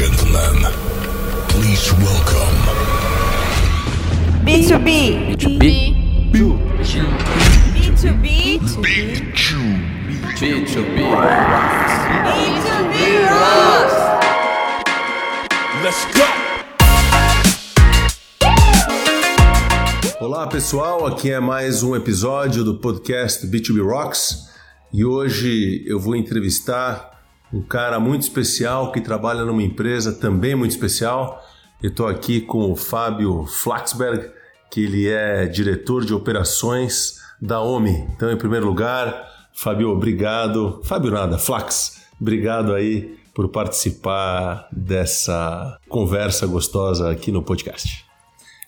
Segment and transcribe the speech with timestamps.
[0.00, 0.56] gentlemen,
[1.50, 2.56] please welcome
[4.46, 5.36] B2B.
[5.36, 5.60] B2B.
[7.74, 8.22] B2B.
[8.80, 9.58] Big Chew.
[10.38, 10.96] B2B.
[12.32, 13.96] B2B Rocks.
[15.84, 16.24] Let's go.
[20.18, 24.48] Olá pessoal, aqui é mais um episódio do podcast B2B Rocks
[24.94, 27.19] e hoje eu vou entrevistar
[27.52, 31.42] um cara muito especial que trabalha numa empresa também muito especial.
[31.82, 34.30] Eu estou aqui com o Fábio Flaxberg,
[34.70, 38.06] que ele é diretor de operações da OMI.
[38.14, 40.80] Então, em primeiro lugar, Fábio, obrigado.
[40.84, 48.04] Fábio nada, Flax, obrigado aí por participar dessa conversa gostosa aqui no podcast.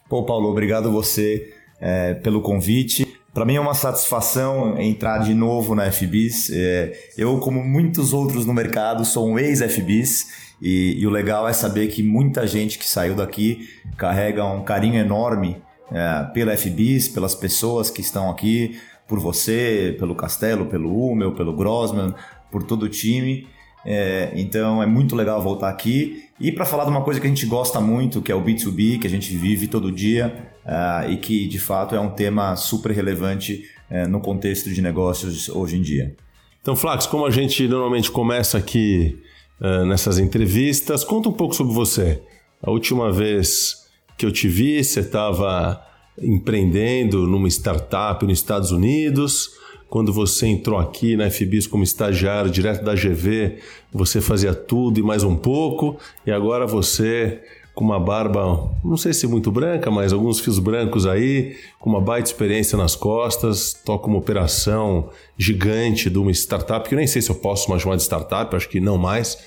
[0.08, 3.06] Pô, Paulo, obrigado você é, pelo convite.
[3.32, 6.50] Para mim é uma satisfação entrar de novo na FBIS.
[6.52, 11.52] É, eu, como muitos outros no mercado, sou um ex-FBIS e, e, o legal é
[11.54, 15.56] saber que muita gente que saiu daqui carrega um carinho enorme
[15.90, 21.56] é, pela FBIS, pelas pessoas que estão aqui, por você, pelo Castelo, pelo Hummel, pelo
[21.56, 22.14] Grossman,
[22.50, 23.48] por todo o time.
[23.84, 27.30] É, então é muito legal voltar aqui e para falar de uma coisa que a
[27.30, 31.16] gente gosta muito, que é o B2B, que a gente vive todo dia uh, e
[31.16, 35.82] que de fato é um tema super relevante uh, no contexto de negócios hoje em
[35.82, 36.14] dia.
[36.60, 39.18] Então, Flax, como a gente normalmente começa aqui
[39.60, 42.22] uh, nessas entrevistas, conta um pouco sobre você.
[42.62, 45.84] A última vez que eu te vi, você estava
[46.20, 49.50] empreendendo numa startup nos Estados Unidos
[49.92, 53.58] quando você entrou aqui na FBIS como estagiário direto da GV,
[53.92, 57.42] você fazia tudo e mais um pouco, e agora você
[57.74, 62.00] com uma barba, não sei se muito branca, mas alguns fios brancos aí, com uma
[62.00, 65.08] baita experiência nas costas, toca uma operação
[65.38, 68.54] gigante de uma startup, que eu nem sei se eu posso mais chamar de startup,
[68.54, 69.38] acho que não mais,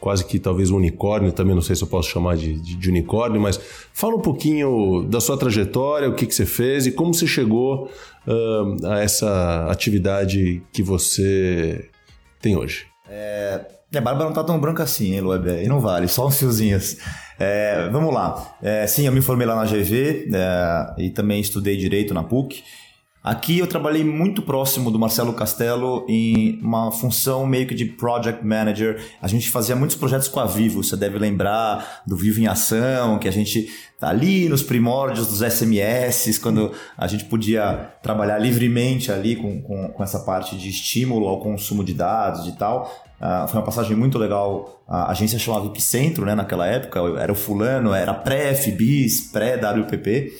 [0.00, 2.88] quase que talvez um unicórnio, também não sei se eu posso chamar de, de, de
[2.88, 3.60] unicórnio, mas
[3.92, 7.90] fala um pouquinho da sua trajetória, o que, que você fez e como você chegou
[8.26, 11.90] uh, a essa atividade que você
[12.40, 12.86] tem hoje.
[13.08, 13.60] É,
[13.94, 15.46] a barba não tá tão branca assim, hein, Lueb?
[15.48, 16.96] E não vale, só uns fiozinhos.
[17.38, 18.56] É, vamos lá.
[18.62, 22.62] É, sim, eu me formei lá na GV é, e também estudei Direito na PUC.
[23.24, 28.44] Aqui eu trabalhei muito próximo do Marcelo Castelo em uma função meio que de project
[28.44, 29.02] manager.
[29.22, 33.18] A gente fazia muitos projetos com a Vivo, você deve lembrar do Vivo em Ação,
[33.18, 39.10] que a gente tá ali nos primórdios dos SMS, quando a gente podia trabalhar livremente
[39.10, 42.92] ali com, com, com essa parte de estímulo ao consumo de dados e tal.
[43.18, 44.82] Uh, foi uma passagem muito legal.
[44.86, 47.00] A agência chamava Epicentro, né, naquela época.
[47.18, 50.30] Era o fulano, era pré-FBIS, pré-WPP.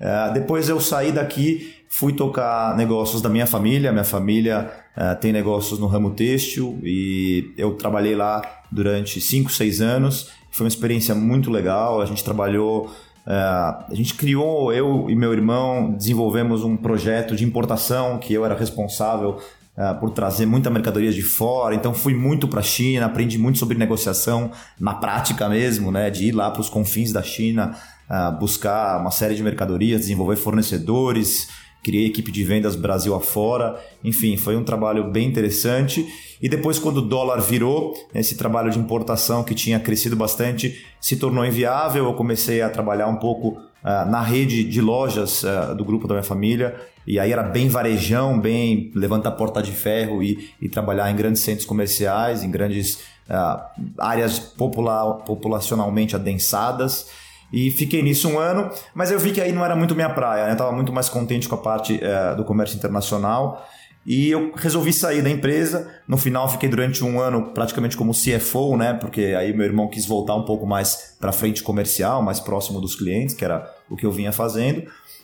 [0.00, 3.90] Uh, depois eu saí daqui Fui tocar negócios da minha família.
[3.90, 9.80] Minha família uh, tem negócios no ramo têxtil e eu trabalhei lá durante 5, 6
[9.80, 10.30] anos.
[10.50, 12.02] Foi uma experiência muito legal.
[12.02, 12.90] A gente trabalhou, uh,
[13.26, 18.54] a gente criou, eu e meu irmão desenvolvemos um projeto de importação que eu era
[18.54, 19.38] responsável
[19.78, 21.72] Uh, por trazer muita mercadoria de fora.
[21.72, 26.10] Então fui muito para a China, aprendi muito sobre negociação na prática mesmo, né?
[26.10, 27.78] De ir lá para os confins da China,
[28.10, 31.46] uh, buscar uma série de mercadorias, desenvolver fornecedores,
[31.88, 36.06] criei equipe de vendas Brasil afora, enfim, foi um trabalho bem interessante.
[36.40, 41.16] E depois, quando o dólar virou, esse trabalho de importação que tinha crescido bastante se
[41.16, 42.04] tornou inviável.
[42.04, 46.12] Eu comecei a trabalhar um pouco uh, na rede de lojas uh, do grupo da
[46.12, 46.76] minha família.
[47.06, 51.40] E aí era bem varejão, bem levantar porta de ferro e, e trabalhar em grandes
[51.40, 52.98] centros comerciais, em grandes
[53.30, 53.58] uh,
[53.98, 57.06] áreas popula populacionalmente adensadas.
[57.52, 60.46] E fiquei nisso um ano, mas eu vi que aí não era muito minha praia,
[60.46, 60.52] né?
[60.52, 63.66] Eu tava muito mais contente com a parte é, do comércio internacional.
[64.06, 65.90] E eu resolvi sair da empresa.
[66.06, 68.94] No final, fiquei durante um ano praticamente como CFO, né?
[68.94, 72.96] Porque aí meu irmão quis voltar um pouco mais para frente comercial, mais próximo dos
[72.96, 74.82] clientes, que era o que eu vinha fazendo.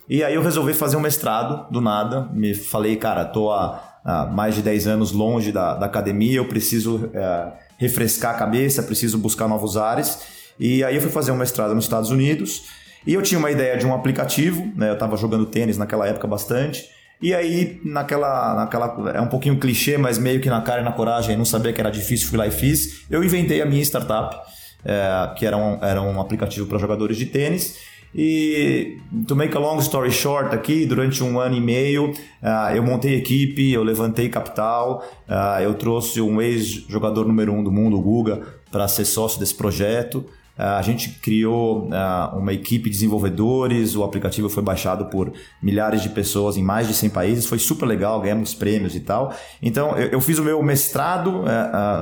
[0.09, 2.29] E aí eu resolvi fazer um mestrado do nada.
[2.33, 6.47] Me falei, cara, tô há, há mais de 10 anos longe da, da academia, eu
[6.47, 10.34] preciso é, refrescar a cabeça, preciso buscar novos ares.
[10.59, 12.65] E aí eu fui fazer um mestrado nos Estados Unidos
[13.07, 14.89] e eu tinha uma ideia de um aplicativo, né?
[14.89, 16.89] Eu estava jogando tênis naquela época bastante.
[17.21, 19.13] E aí, naquela, naquela.
[19.15, 21.81] É um pouquinho clichê, mas meio que na cara e na coragem, não sabia que
[21.81, 23.07] era difícil, fui lá e fiz.
[23.11, 24.37] Eu inventei a minha startup,
[24.85, 27.79] é, que era um, era um aplicativo para jogadores de tênis.
[28.15, 32.83] E, to make a long story short aqui, durante um ano e meio, uh, eu
[32.83, 38.01] montei equipe, eu levantei capital, uh, eu trouxe um ex-jogador número um do mundo, o
[38.01, 38.41] Guga,
[38.71, 40.25] para ser sócio desse projeto.
[40.57, 41.89] A gente criou
[42.35, 46.95] uma equipe de desenvolvedores, o aplicativo foi baixado por milhares de pessoas em mais de
[46.95, 49.35] 100 países, foi super legal, ganhamos prêmios e tal.
[49.61, 51.45] Então, eu fiz o meu mestrado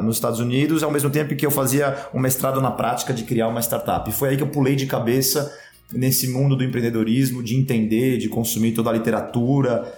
[0.03, 3.49] nos Estados Unidos, ao mesmo tempo que eu fazia um mestrado na prática de criar
[3.49, 4.09] uma startup.
[4.11, 5.51] E foi aí que eu pulei de cabeça
[5.91, 9.93] nesse mundo do empreendedorismo, de entender, de consumir toda a literatura,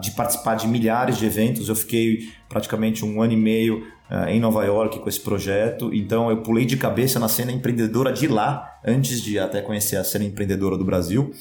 [0.00, 1.68] de participar de milhares de eventos.
[1.68, 5.94] Eu fiquei praticamente um ano e meio uh, em Nova York com esse projeto.
[5.94, 10.04] Então eu pulei de cabeça na cena empreendedora de lá, antes de até conhecer a
[10.04, 11.32] cena empreendedora do Brasil.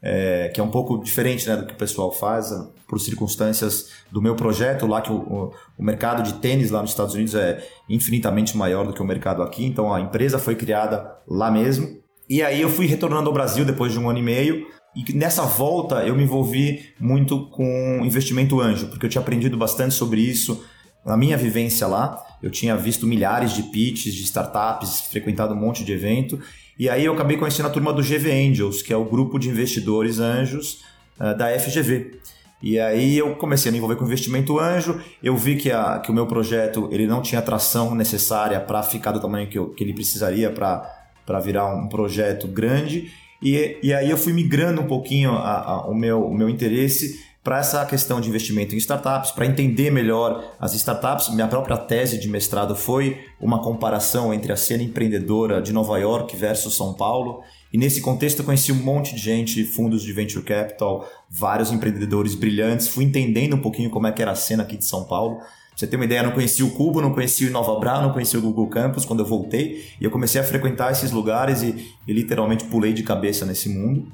[0.00, 2.52] É, que é um pouco diferente né, do que o pessoal faz,
[2.86, 7.14] por circunstâncias do meu projeto, lá que o, o, mercado de tênis lá nos Estados
[7.14, 11.50] Unidos é infinitamente maior do que o mercado aqui, então a empresa foi criada lá
[11.50, 11.98] mesmo.
[12.30, 15.42] E aí eu fui retornando ao Brasil depois de um ano e meio, e nessa
[15.42, 20.64] volta eu me envolvi muito com investimento anjo, porque eu tinha aprendido bastante sobre isso
[21.04, 22.24] na minha vivência lá.
[22.42, 26.40] Eu tinha visto milhares de pitches de startups, frequentado um monte de evento.
[26.78, 29.48] E aí eu acabei conhecendo a turma do GV Angels, que é o grupo de
[29.48, 30.80] investidores anjos
[31.18, 32.20] uh, da FGV.
[32.62, 36.10] E aí eu comecei a me envolver com investimento anjo, eu vi que, a, que
[36.10, 39.84] o meu projeto ele não tinha atração necessária para ficar do tamanho que, eu, que
[39.84, 43.12] ele precisaria para virar um projeto grande.
[43.42, 47.28] E, e aí eu fui migrando um pouquinho a, a, o, meu, o meu interesse
[47.42, 51.30] para essa questão de investimento em startups, para entender melhor as startups.
[51.30, 56.36] Minha própria tese de mestrado foi uma comparação entre a cena empreendedora de Nova York
[56.36, 57.42] versus São Paulo.
[57.72, 62.34] E nesse contexto eu conheci um monte de gente, fundos de venture capital, vários empreendedores
[62.34, 65.38] brilhantes, fui entendendo um pouquinho como é que era a cena aqui de São Paulo
[65.78, 68.12] você ter uma ideia, eu não conhecia o Cubo, não conhecia o Nova Bra, não
[68.12, 69.84] conhecia o Google Campus quando eu voltei.
[70.00, 74.10] E eu comecei a frequentar esses lugares e, e literalmente pulei de cabeça nesse mundo.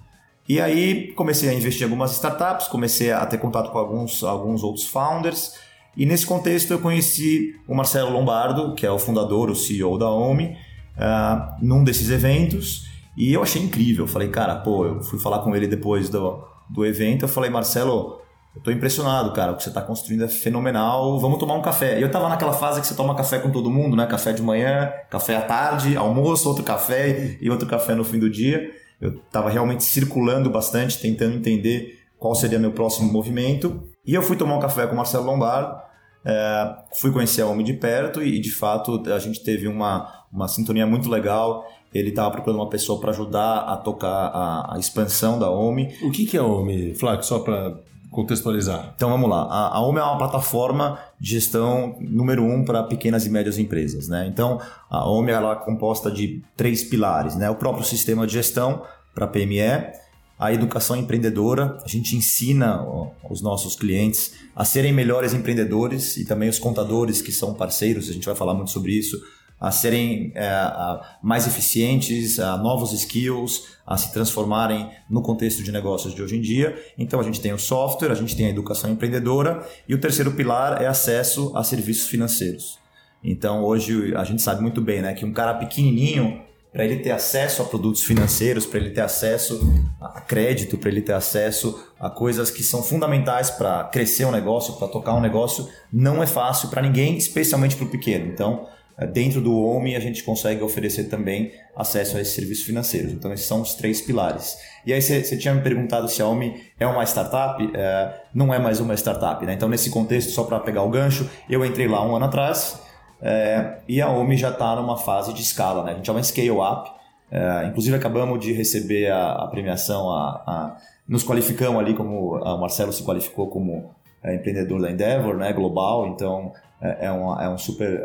[0.47, 4.63] E aí comecei a investir em algumas startups, comecei a ter contato com alguns, alguns
[4.63, 5.55] outros founders.
[5.97, 10.11] E nesse contexto eu conheci o Marcelo Lombardo, que é o fundador, o CEO da
[10.11, 10.59] OMI,
[10.99, 12.91] uh, num desses eventos.
[13.17, 14.07] E eu achei incrível.
[14.07, 17.25] Falei, cara, pô, eu fui falar com ele depois do, do evento.
[17.25, 18.23] Eu falei, Marcelo,
[18.55, 19.53] eu tô impressionado, cara.
[19.53, 21.19] O que você tá construindo é fenomenal.
[21.19, 21.99] Vamos tomar um café.
[21.99, 24.07] E eu tava naquela fase que você toma café com todo mundo, né?
[24.07, 28.31] Café de manhã, café à tarde, almoço, outro café e outro café no fim do
[28.31, 28.71] dia.
[29.01, 33.83] Eu tava realmente circulando bastante, tentando entender qual seria meu próximo movimento.
[34.07, 35.83] E eu fui tomar um café com o Marcelo Lombardo.
[36.25, 40.47] É, fui conhecer a OMI de perto e, de fato, a gente teve uma, uma
[40.47, 41.67] sintonia muito legal.
[41.93, 45.95] Ele estava procurando uma pessoa para ajudar a tocar a, a, expansão da OMI.
[46.03, 47.25] O que, que é a OMI, Flaco?
[47.25, 47.79] Só para
[48.15, 48.93] contextualizar.
[48.95, 49.43] Então vamos lá.
[49.43, 54.09] A, a é uma plataforma de gestão número um para pequenas e médias empresas.
[54.09, 54.27] Né?
[54.29, 57.37] Então a OMI ela é composta de três pilares.
[57.37, 57.51] Né?
[57.51, 58.83] O próprio sistema de gestão
[59.15, 59.93] para PME,
[60.39, 62.85] a educação empreendedora, a gente ensina
[63.31, 68.13] os nossos clientes a serem melhores empreendedores e também os contadores que são parceiros, a
[68.13, 69.21] gente vai falar muito sobre isso,
[69.61, 75.73] a serem é, a mais eficientes, a novos skills, a se transformarem no contexto de
[75.73, 76.77] negócios de hoje em dia.
[76.99, 80.33] Então a gente tem o software, a gente tem a educação empreendedora e o terceiro
[80.33, 82.79] pilar é acesso a serviços financeiros.
[83.23, 87.13] Então hoje a gente sabe muito bem né, que um cara pequenininho, para ele ter
[87.13, 92.11] acesso a produtos financeiros, para ele ter acesso a crédito, para ele ter acesso a
[92.11, 96.69] coisas que são fundamentais para crescer um negócio, para tocar um negócio, não é fácil
[96.71, 98.27] para ninguém, especialmente para o pequeno.
[98.27, 98.67] Então
[99.13, 103.13] dentro do OMI, a gente consegue oferecer também acesso a esses serviços financeiros.
[103.13, 104.57] Então, esses são os três pilares.
[104.87, 107.71] E aí, você tinha me perguntado se a OMI é uma startup.
[107.75, 109.45] É, não é mais uma startup.
[109.45, 109.55] Né?
[109.55, 112.81] Então, nesse contexto, só para pegar o gancho, eu entrei lá um ano atrás
[113.21, 115.83] é, e a OMI já está numa fase de escala.
[115.83, 115.93] Né?
[115.93, 116.91] A gente é uma scale-up.
[117.33, 120.77] É, inclusive, acabamos de receber a, a premiação, a, a,
[121.09, 123.91] nos qualificamos ali, como o Marcelo se qualificou como
[124.23, 126.07] é, empreendedor da Endeavor, né, global.
[126.07, 126.53] Então,
[126.85, 128.03] é, é, uma, é, um, super,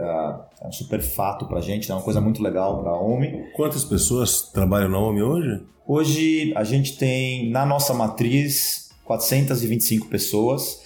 [0.61, 3.51] é um super fato para a gente, é uma coisa muito legal para a OMI.
[3.53, 5.61] Quantas pessoas trabalham na OMI hoje?
[5.85, 10.81] Hoje a gente tem na nossa matriz 425 pessoas,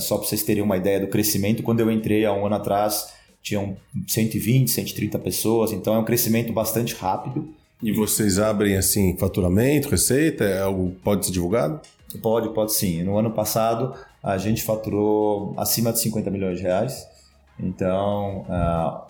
[0.00, 1.62] só para vocês terem uma ideia do crescimento.
[1.62, 3.12] Quando eu entrei há um ano atrás,
[3.42, 3.76] tinham
[4.08, 7.48] 120, 130 pessoas, então é um crescimento bastante rápido.
[7.82, 10.44] E vocês abrem assim faturamento, receita?
[10.44, 11.80] É algo pode ser divulgado?
[12.22, 13.02] Pode, pode sim.
[13.02, 17.06] No ano passado a gente faturou acima de 50 milhões de reais.
[17.58, 19.06] Então, uh,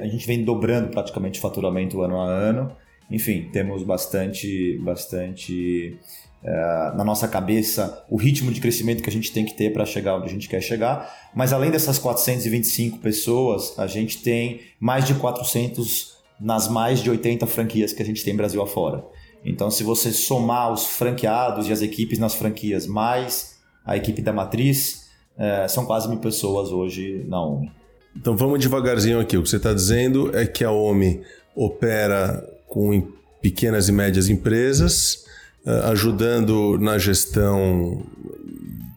[0.00, 2.72] a gente vem dobrando praticamente o faturamento ano a ano.
[3.10, 5.96] Enfim, temos bastante, bastante
[6.42, 9.84] uh, na nossa cabeça o ritmo de crescimento que a gente tem que ter para
[9.84, 11.12] chegar onde a gente quer chegar.
[11.34, 17.46] Mas além dessas 425 pessoas, a gente tem mais de 400 nas mais de 80
[17.46, 19.04] franquias que a gente tem Brasil afora.
[19.44, 24.32] Então, se você somar os franqueados e as equipes nas franquias, mais a equipe da
[24.32, 27.83] matriz, uh, são quase mil pessoas hoje na OMI.
[28.16, 29.36] Então vamos devagarzinho aqui.
[29.36, 31.20] O que você está dizendo é que a OMI
[31.54, 35.24] opera com pequenas e médias empresas,
[35.66, 38.06] uh, ajudando na gestão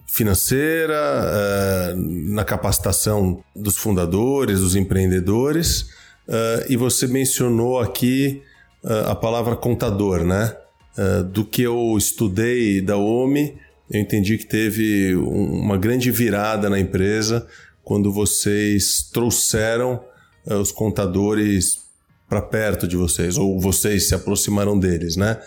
[0.08, 5.82] financeira, uh, na capacitação dos fundadores, dos empreendedores.
[6.28, 8.42] Uh, e você mencionou aqui
[9.06, 10.56] a palavra contador, né?
[11.34, 13.58] do que eu estudei da OMI,
[13.92, 17.46] eu entendi que teve uma grande virada na empresa
[17.88, 20.02] quando vocês trouxeram
[20.46, 21.86] os contadores
[22.28, 25.42] para perto de vocês, ou vocês se aproximaram deles, né?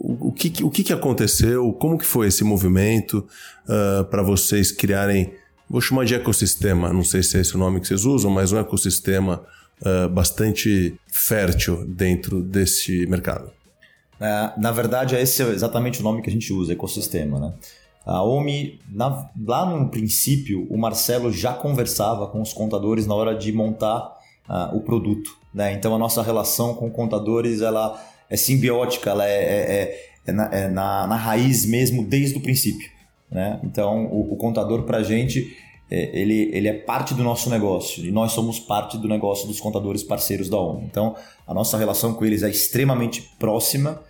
[0.00, 1.70] O, que, o que, aconteceu?
[1.74, 3.18] Como que foi esse movimento
[3.66, 5.34] uh, para vocês criarem,
[5.68, 8.50] vou chamar de ecossistema, não sei se é esse o nome que vocês usam, mas
[8.50, 9.44] um ecossistema
[9.82, 13.50] uh, bastante fértil dentro desse mercado?
[14.18, 17.52] É, na verdade, esse é exatamente o nome que a gente usa, ecossistema, né?
[18.08, 23.34] A OMI, na, lá no princípio, o Marcelo já conversava com os contadores na hora
[23.34, 24.16] de montar
[24.48, 25.36] uh, o produto.
[25.52, 25.74] Né?
[25.74, 30.44] Então a nossa relação com contadores ela é simbiótica, ela é, é, é, é, na,
[30.46, 32.90] é na, na, raiz mesmo desde o princípio.
[33.30, 33.60] Né?
[33.62, 35.54] Então o, o contador para a gente
[35.90, 39.60] é, ele, ele é parte do nosso negócio e nós somos parte do negócio dos
[39.60, 40.82] contadores parceiros da ONU.
[40.90, 41.14] Então
[41.46, 44.00] a nossa relação com eles é extremamente próxima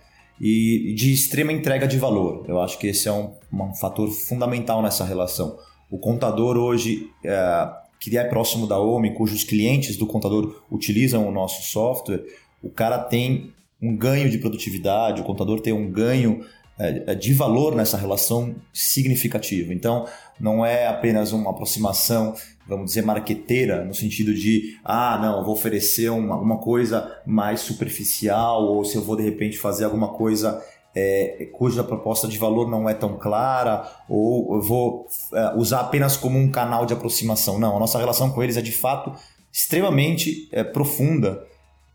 [0.41, 2.45] e de extrema entrega de valor.
[2.49, 5.59] Eu acho que esse é um, um fator fundamental nessa relação.
[5.91, 7.69] O contador hoje, é,
[7.99, 12.25] que é próximo da OMI, cujos clientes do contador utilizam o nosso software,
[12.63, 16.45] o cara tem um ganho de produtividade, o contador tem um ganho
[16.79, 19.73] é, de valor nessa relação significativo.
[19.73, 20.07] Então,
[20.39, 22.35] não é apenas uma aproximação,
[22.69, 28.63] vamos dizer, marqueteira, no sentido de, ah, não, vou oferecer uma, uma coisa mais superficial,
[28.63, 30.63] ou se eu vou de repente fazer alguma coisa
[30.95, 36.17] é, cuja proposta de valor não é tão clara, ou eu vou é, usar apenas
[36.17, 37.59] como um canal de aproximação.
[37.59, 39.13] Não, a nossa relação com eles é de fato
[39.53, 41.43] extremamente é, profunda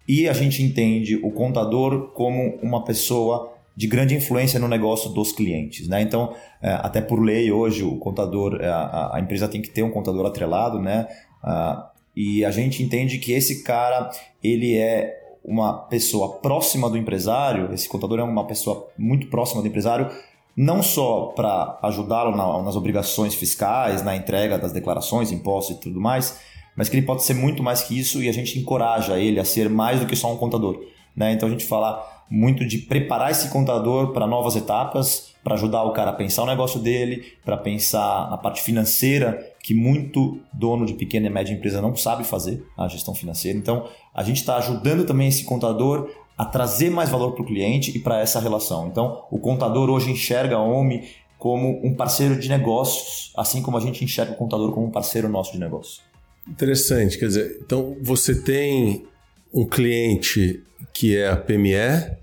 [0.08, 5.32] e a gente entende o contador como uma pessoa de grande influência no negócio dos
[5.32, 5.88] clientes.
[5.88, 6.02] Né?
[6.02, 9.84] Então, é, até por lei, hoje, o contador, é, a, a, empresa tem que ter
[9.84, 11.08] um contador atrelado, né?
[11.44, 11.84] Uh,
[12.16, 14.12] e a gente entende que esse cara
[14.42, 19.68] ele é uma pessoa próxima do empresário, esse contador é uma pessoa muito próxima do
[19.68, 20.10] empresário,
[20.56, 26.00] não só para ajudá-lo na, nas obrigações fiscais, na entrega das declarações, impostos e tudo
[26.00, 26.40] mais,
[26.78, 29.46] mas que ele pode ser muito mais que isso e a gente encoraja ele a
[29.46, 30.80] ser mais do que só um contador.
[31.16, 31.34] Né?
[31.34, 35.92] Então a gente fala muito de preparar esse contador para novas etapas, para ajudar o
[35.92, 40.94] cara a pensar o negócio dele, para pensar na parte financeira, que muito dono de
[40.94, 43.58] pequena e média empresa não sabe fazer, a gestão financeira.
[43.58, 47.96] Então, a gente está ajudando também esse contador a trazer mais valor para o cliente
[47.96, 48.88] e para essa relação.
[48.88, 53.82] Então, o contador hoje enxerga a OMI como um parceiro de negócios, assim como a
[53.82, 56.02] gente enxerga o contador como um parceiro nosso de negócio.
[56.48, 59.06] Interessante, quer dizer, então você tem
[59.54, 62.18] um cliente que é a PME,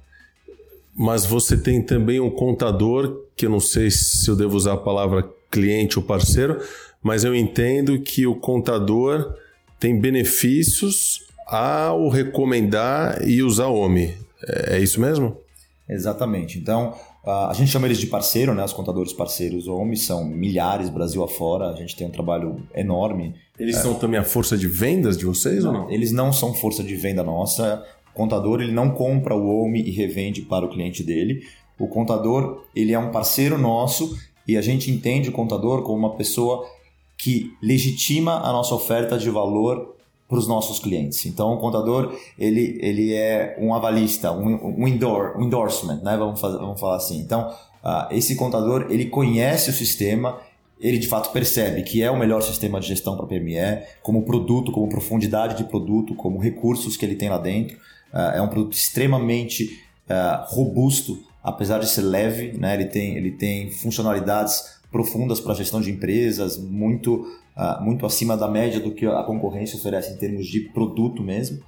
[0.94, 4.78] mas você tem também um contador, que eu não sei se eu devo usar a
[4.78, 6.60] palavra cliente ou parceiro,
[7.02, 9.34] mas eu entendo que o contador
[9.78, 14.14] tem benefícios ao recomendar e usar o OMI.
[14.46, 15.37] É, é isso mesmo?
[15.88, 16.58] Exatamente.
[16.58, 16.94] Então,
[17.25, 18.64] a gente chama eles de parceiro, né?
[18.64, 21.68] Os contadores parceiros OMI são milhares Brasil afora.
[21.68, 23.34] A gente tem um trabalho enorme.
[23.60, 23.82] Eles é.
[23.82, 25.90] são também a força de vendas de vocês não, ou não?
[25.90, 27.84] Eles não são força de venda nossa
[28.20, 31.42] contador ele não compra o OMI e revende para o cliente dele.
[31.78, 36.16] O contador ele é um parceiro nosso e a gente entende o contador como uma
[36.16, 36.66] pessoa
[37.16, 39.94] que legitima a nossa oferta de valor
[40.28, 41.26] para os nossos clientes.
[41.26, 46.16] Então, o contador ele, ele é um avalista, um, um, endor, um endorsement, né?
[46.16, 47.18] vamos, fazer, vamos falar assim.
[47.18, 47.50] Então,
[47.82, 50.38] uh, esse contador ele conhece o sistema,
[50.80, 54.72] ele de fato percebe que é o melhor sistema de gestão para PME, como produto,
[54.72, 57.76] como profundidade de produto, como recursos que ele tem lá dentro.
[58.12, 62.75] Uh, é um produto extremamente uh, robusto, apesar de ser leve, né?
[62.75, 68.37] ele, tem, ele tem funcionalidades profundas para a gestão de empresas, muito, uh, muito acima
[68.37, 71.60] da média do que a concorrência oferece em termos de produto mesmo.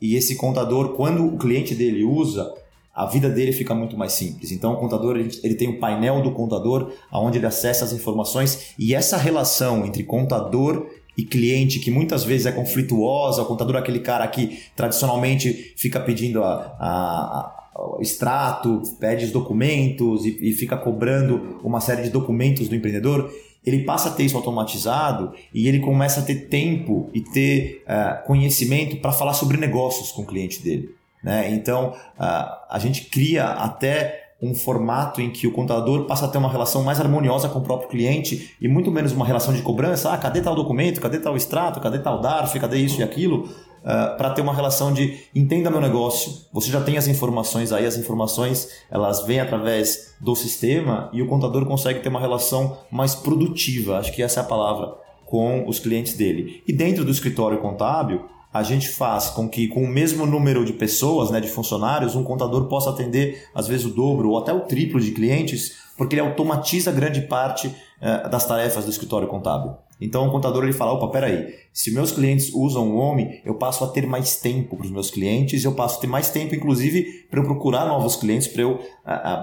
[0.00, 2.52] e esse contador, quando o cliente dele usa,
[2.94, 4.50] a vida dele fica muito mais simples.
[4.50, 8.94] Então, o contador ele, tem o painel do contador, onde ele acessa as informações e
[8.94, 14.00] essa relação entre contador e cliente que muitas vezes é conflituosa, o contador é aquele
[14.00, 17.60] cara que tradicionalmente fica pedindo a, a, a
[18.00, 23.30] extrato, pede os documentos e, e fica cobrando uma série de documentos do empreendedor,
[23.64, 28.26] ele passa a ter isso automatizado e ele começa a ter tempo e ter uh,
[28.26, 30.99] conhecimento para falar sobre negócios com o cliente dele.
[31.22, 31.52] Né?
[31.52, 36.50] Então, a gente cria até um formato em que o contador passa a ter uma
[36.50, 40.12] relação mais harmoniosa com o próprio cliente e muito menos uma relação de cobrança.
[40.12, 41.00] Ah, cadê tal documento?
[41.00, 41.78] Cadê tal extrato?
[41.78, 42.58] Cadê tal DARF?
[42.58, 43.50] Cadê isso e aquilo?
[43.80, 47.86] uh, para ter uma relação de entenda meu negócio, você já tem as informações aí,
[47.86, 53.14] as informações elas vêm através do sistema e o contador consegue ter uma relação mais
[53.14, 54.94] produtiva, acho que essa é a palavra,
[55.26, 56.62] com os clientes dele.
[56.66, 60.72] E dentro do escritório contábil, a gente faz com que, com o mesmo número de
[60.72, 64.60] pessoas, né, de funcionários, um contador possa atender, às vezes, o dobro ou até o
[64.60, 69.74] triplo de clientes, porque ele automatiza grande parte uh, das tarefas do escritório contábil.
[70.00, 73.84] Então o contador ele fala, opa, peraí, se meus clientes usam o OMI, eu passo
[73.84, 77.26] a ter mais tempo para os meus clientes, eu passo a ter mais tempo, inclusive,
[77.30, 78.80] para eu procurar novos clientes, para eu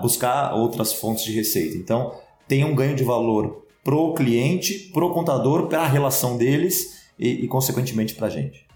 [0.02, 1.78] buscar outras fontes de receita.
[1.78, 2.12] Então
[2.48, 7.48] tem um ganho de valor pro cliente, pro contador, para a relação deles e, e
[7.48, 8.67] consequentemente, para a gente.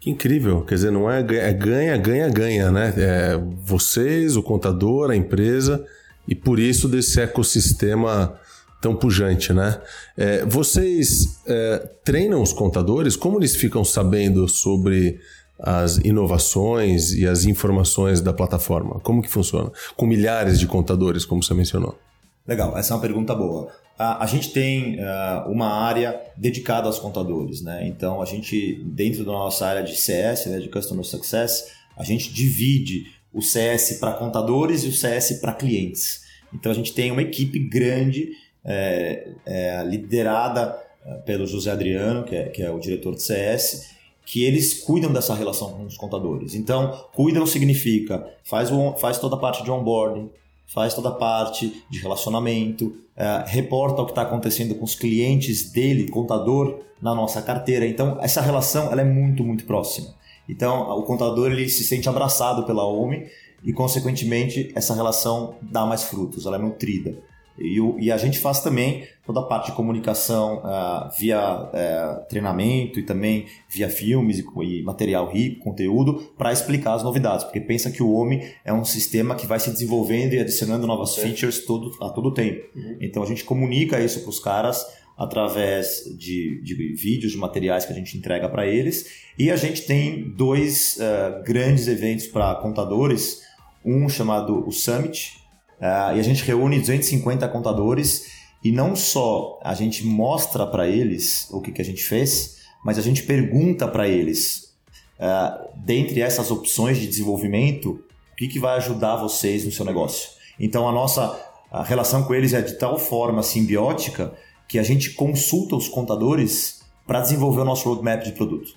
[0.00, 2.94] Que incrível, quer dizer, não é, é ganha, ganha, ganha, né?
[2.96, 5.84] É vocês, o contador, a empresa,
[6.28, 8.38] e por isso desse ecossistema
[8.80, 9.80] tão pujante, né?
[10.16, 13.16] É, vocês é, treinam os contadores?
[13.16, 15.18] Como eles ficam sabendo sobre
[15.58, 19.00] as inovações e as informações da plataforma?
[19.00, 19.72] Como que funciona?
[19.96, 21.98] Com milhares de contadores, como você mencionou.
[22.46, 23.72] Legal, essa é uma pergunta boa.
[23.98, 27.86] A, a gente tem uh, uma área dedicada aos contadores, né?
[27.86, 32.32] Então a gente, dentro da nossa área de CS, né, de Customer Success, a gente
[32.32, 36.22] divide o CS para contadores e o CS para clientes.
[36.52, 38.30] Então a gente tem uma equipe grande
[38.64, 43.94] é, é, liderada é, pelo José Adriano, que é, que é o diretor de CS,
[44.24, 46.54] que eles cuidam dessa relação com os contadores.
[46.54, 50.28] Então, cuidam significa faz, o, faz toda a parte de onboarding,
[50.66, 55.70] faz toda a parte de relacionamento, é, reporta o que está acontecendo com os clientes
[55.70, 57.86] dele, contador, na nossa carteira.
[57.86, 60.14] Então, essa relação ela é muito, muito próxima.
[60.48, 63.26] Então, o contador ele se sente abraçado pela OMI
[63.64, 67.18] e, consequentemente, essa relação dá mais frutos, ela é nutrida.
[67.58, 73.00] E, e, a gente faz também toda a parte de comunicação uh, via uh, treinamento
[73.00, 77.44] e também via filmes e, e material rico, conteúdo, para explicar as novidades.
[77.44, 81.16] Porque pensa que o homem é um sistema que vai se desenvolvendo e adicionando novas
[81.18, 81.22] é.
[81.22, 82.62] features todo, a todo tempo.
[82.76, 82.98] Uhum.
[83.00, 84.84] Então a gente comunica isso para os caras
[85.16, 89.06] através de, de, vídeos, de materiais que a gente entrega para eles.
[89.38, 93.42] E a gente tem dois uh, grandes eventos para contadores.
[93.84, 95.40] Um chamado o Summit,
[95.78, 98.32] Uh, e a gente reúne 250 contadores
[98.64, 102.98] e não só a gente mostra para eles o que, que a gente fez, mas
[102.98, 104.74] a gente pergunta para eles,
[105.18, 108.00] uh, dentre essas opções de desenvolvimento,
[108.32, 110.30] o que, que vai ajudar vocês no seu negócio.
[110.58, 111.38] Então a nossa
[111.70, 114.32] a relação com eles é de tal forma simbiótica
[114.68, 118.72] que a gente consulta os contadores para desenvolver o nosso roadmap de produto.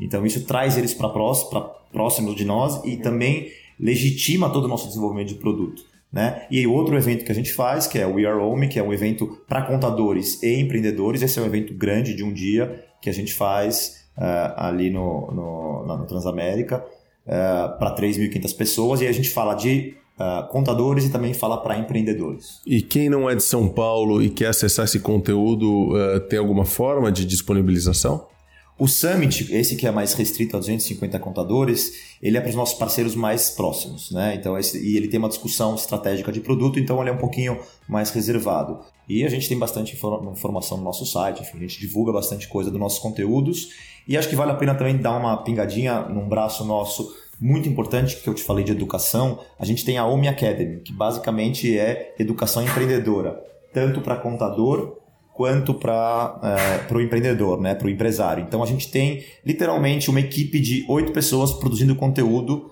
[0.00, 4.88] Então isso traz eles para próximo, próximo de nós e também legitima todo o nosso
[4.88, 5.84] desenvolvimento de produto.
[6.12, 6.46] Né?
[6.50, 8.82] E outro evento que a gente faz, que é o We Are Home, que é
[8.82, 11.22] um evento para contadores e empreendedores.
[11.22, 15.30] Esse é um evento grande de um dia que a gente faz uh, ali no,
[15.30, 16.84] no, no Transamérica
[17.26, 19.00] uh, para 3.500 pessoas.
[19.00, 22.60] E a gente fala de uh, contadores e também fala para empreendedores.
[22.66, 25.92] E quem não é de São Paulo e quer acessar esse conteúdo,
[26.28, 28.26] tem alguma forma de disponibilização?
[28.80, 32.78] O Summit, esse que é mais restrito a 250 contadores, ele é para os nossos
[32.78, 34.34] parceiros mais próximos, né?
[34.34, 37.60] Então, esse, e ele tem uma discussão estratégica de produto, então ele é um pouquinho
[37.86, 38.80] mais reservado.
[39.06, 42.70] E a gente tem bastante informação no nosso site, enfim, a gente divulga bastante coisa
[42.70, 43.68] dos nossos conteúdos.
[44.08, 48.16] E acho que vale a pena também dar uma pingadinha num braço nosso muito importante
[48.16, 49.40] que eu te falei de educação.
[49.58, 54.99] A gente tem a OMI Academy, que basicamente é educação empreendedora, tanto para contador
[55.40, 56.38] quanto para
[56.90, 58.44] é, o empreendedor, né, para o empresário.
[58.46, 62.70] Então a gente tem literalmente uma equipe de oito pessoas produzindo conteúdo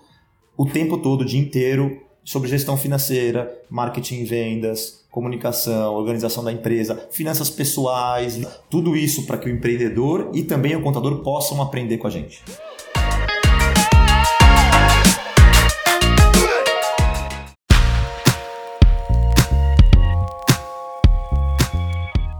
[0.55, 6.53] o tempo todo, o dia inteiro, sobre gestão financeira, marketing e vendas, comunicação, organização da
[6.53, 11.97] empresa, finanças pessoais, tudo isso para que o empreendedor e também o contador possam aprender
[11.97, 12.45] com a gente.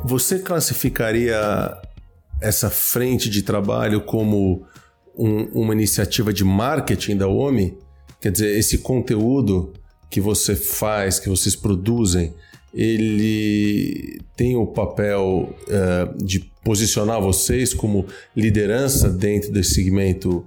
[0.09, 1.37] Você classificaria
[2.41, 4.65] essa frente de trabalho como
[5.15, 7.77] um, uma iniciativa de marketing da OMI?
[8.19, 9.75] Quer dizer, esse conteúdo
[10.09, 12.33] que você faz, que vocês produzem,
[12.73, 20.43] ele tem o papel uh, de posicionar vocês como liderança dentro desse segmento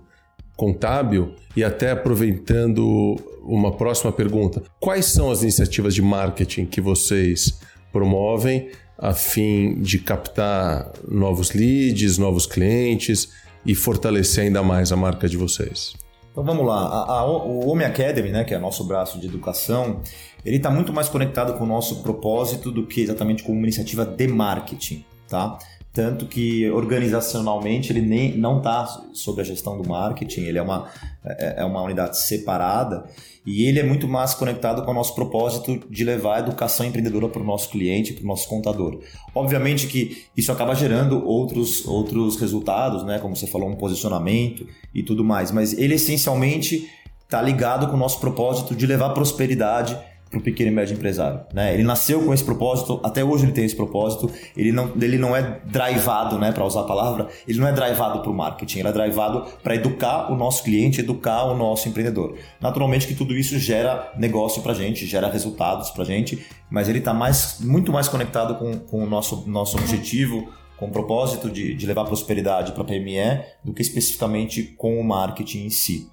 [0.57, 7.59] contábil e até aproveitando uma próxima pergunta, quais são as iniciativas de marketing que vocês
[7.91, 13.29] promovem a fim de captar novos leads, novos clientes
[13.65, 15.93] e fortalecer ainda mais a marca de vocês?
[16.31, 20.01] Então vamos lá, a, a, o Home Academy, né, que é nosso braço de educação,
[20.45, 24.05] ele está muito mais conectado com o nosso propósito do que exatamente com uma iniciativa
[24.05, 25.57] de marketing, tá?
[25.93, 30.89] tanto que organizacionalmente ele nem não está sob a gestão do marketing, ele é uma,
[31.25, 33.03] é, é uma unidade separada
[33.45, 37.27] e ele é muito mais conectado com o nosso propósito de levar a educação empreendedora
[37.27, 39.01] para o nosso cliente, para o nosso contador.
[39.35, 43.19] Obviamente que isso acaba gerando outros, outros resultados, né?
[43.19, 44.65] como você falou, um posicionamento
[44.95, 46.89] e tudo mais, mas ele essencialmente
[47.23, 49.97] está ligado com o nosso propósito de levar prosperidade
[50.31, 51.41] para o pequeno e médio empresário.
[51.53, 51.73] Né?
[51.73, 55.35] Ele nasceu com esse propósito, até hoje ele tem esse propósito, ele não, ele não
[55.35, 58.87] é drivado, né, para usar a palavra, ele não é drivado para o marketing, ele
[58.87, 62.37] é drivado para educar o nosso cliente, educar o nosso empreendedor.
[62.61, 67.13] Naturalmente que tudo isso gera negócio para gente, gera resultados para gente, mas ele está
[67.13, 71.85] mais, muito mais conectado com, com o nosso, nosso objetivo, com o propósito de, de
[71.85, 76.07] levar prosperidade para a PME, do que especificamente com o marketing em si.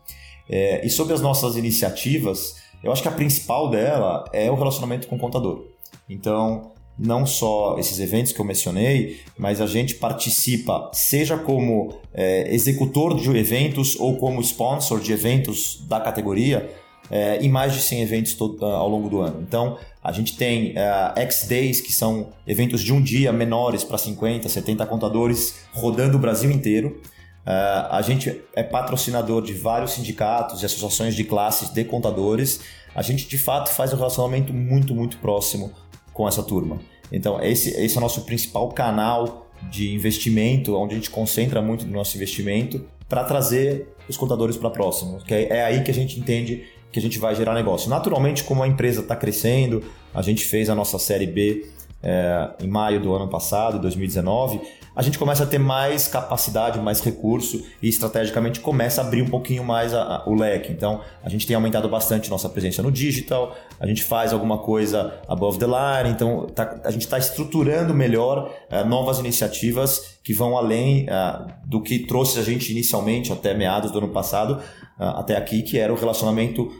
[0.48, 5.08] É, e sobre as nossas iniciativas, eu acho que a principal dela é o relacionamento
[5.08, 5.64] com o contador.
[6.08, 12.52] Então, não só esses eventos que eu mencionei, mas a gente participa, seja como é,
[12.52, 16.68] executor de eventos ou como sponsor de eventos da categoria,
[17.10, 19.40] é, em mais de 100 eventos todo, ah, ao longo do ano.
[19.40, 24.48] Então, a gente tem uh, X-Days, que são eventos de um dia menores para 50,
[24.48, 27.00] 70 contadores rodando o Brasil inteiro.
[27.48, 32.60] Uh, a gente é patrocinador de vários sindicatos e associações de classes de contadores.
[32.94, 35.72] A gente, de fato, faz um relacionamento muito, muito próximo
[36.12, 36.78] com essa turma.
[37.10, 41.86] Então, esse, esse é o nosso principal canal de investimento, onde a gente concentra muito
[41.86, 45.18] do nosso investimento para trazer os contadores para próximo.
[45.24, 47.88] Que é, é aí que a gente entende que a gente vai gerar negócio.
[47.88, 49.82] Naturalmente, como a empresa está crescendo,
[50.12, 51.66] a gente fez a nossa série B
[52.02, 54.60] é, em maio do ano passado, 2019,
[54.98, 59.28] a gente começa a ter mais capacidade, mais recurso e estrategicamente começa a abrir um
[59.28, 60.72] pouquinho mais a, a, o leque.
[60.72, 65.20] Então, a gente tem aumentado bastante nossa presença no digital, a gente faz alguma coisa
[65.28, 70.58] above the line, então tá, a gente está estruturando melhor uh, novas iniciativas que vão
[70.58, 75.36] além uh, do que trouxe a gente inicialmente até meados do ano passado, uh, até
[75.36, 76.72] aqui, que era o relacionamento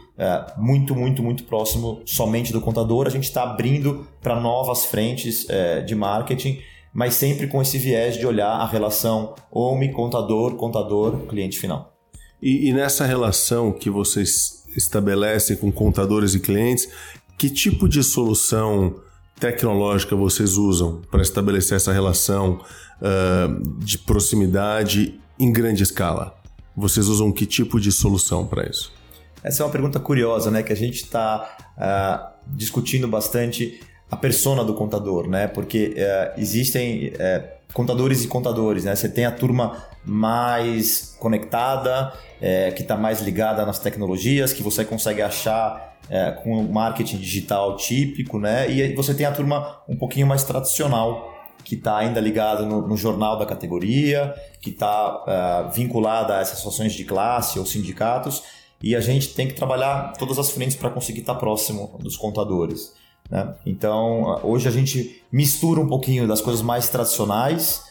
[0.57, 3.07] muito, muito, muito próximo somente do contador.
[3.07, 5.47] A gente está abrindo para novas frentes
[5.87, 6.59] de marketing
[6.93, 11.95] mas sempre com esse viés de olhar a relação homem, contador, contador, cliente final.
[12.41, 16.89] E, e nessa relação que vocês estabelecem com contadores e clientes,
[17.37, 18.95] que tipo de solução
[19.39, 22.61] tecnológica vocês usam para estabelecer essa relação
[23.01, 26.35] uh, de proximidade em grande escala?
[26.75, 28.91] Vocês usam que tipo de solução para isso?
[29.43, 30.61] Essa é uma pergunta curiosa, né?
[30.63, 33.79] Que a gente está uh, ah, discutindo bastante
[34.11, 35.47] a persona do contador, né?
[35.47, 38.95] Porque é, existem é, contadores e contadores, né?
[38.95, 44.83] Você tem a turma mais conectada, é, que está mais ligada nas tecnologias, que você
[44.83, 48.69] consegue achar é, com o marketing digital típico, né?
[48.69, 52.97] E você tem a turma um pouquinho mais tradicional, que está ainda ligada no, no,
[52.97, 58.41] jornal da categoria, que está é, vinculada a essas associações de classe ou sindicatos,
[58.81, 62.17] e a gente tem que trabalhar todas as frentes para conseguir estar tá próximo dos
[62.17, 62.93] contadores.
[63.29, 63.53] Né?
[63.65, 67.83] Então, hoje a gente mistura um pouquinho das coisas mais tradicionais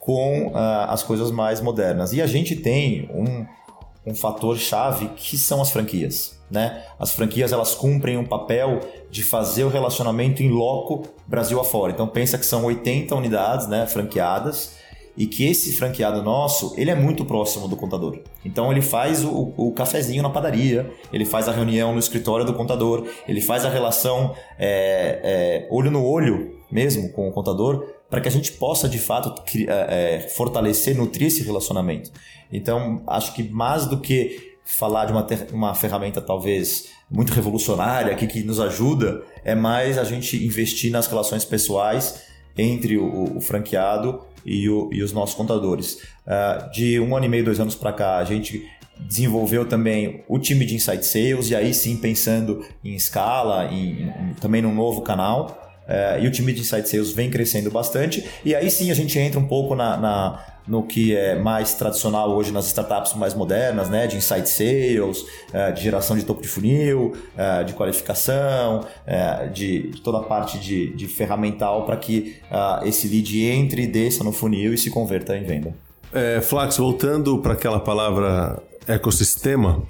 [0.00, 2.12] com uh, as coisas mais modernas.
[2.12, 6.38] E a gente tem um, um fator chave que são as franquias.
[6.50, 6.82] Né?
[6.98, 8.80] As franquias elas cumprem um papel
[9.10, 11.92] de fazer o relacionamento em loco Brasil afora.
[11.92, 14.76] Então pensa que são 80 unidades né, franqueadas
[15.16, 18.20] e que esse franqueado nosso, ele é muito próximo do contador.
[18.44, 22.52] Então ele faz o, o cafezinho na padaria, ele faz a reunião no escritório do
[22.52, 28.20] contador, ele faz a relação é, é, olho no olho mesmo com o contador, para
[28.20, 32.10] que a gente possa de fato é, é, fortalecer, nutrir esse relacionamento.
[32.52, 38.42] Então acho que mais do que falar de uma, uma ferramenta talvez muito revolucionária que
[38.42, 42.22] nos ajuda, é mais a gente investir nas relações pessoais
[42.58, 45.98] entre o, o franqueado e, o, e os nossos contadores.
[46.26, 48.64] Uh, de um ano e meio, dois anos para cá, a gente
[48.98, 54.34] desenvolveu também o time de Insight Sales, e aí sim pensando em escala, em, em
[54.40, 55.62] também num novo canal.
[55.86, 58.24] Uh, e o time de Insight Sales vem crescendo bastante.
[58.44, 62.30] E aí sim a gente entra um pouco na, na no que é mais tradicional
[62.30, 66.48] hoje nas startups mais modernas, né, de insight sales, é, de geração de topo de
[66.48, 72.36] funil, é, de qualificação, é, de toda a parte de, de ferramental para que
[72.84, 75.74] esse lead entre, desça no funil e se converta em venda.
[76.12, 79.82] É, Flax, voltando para aquela palavra ecossistema,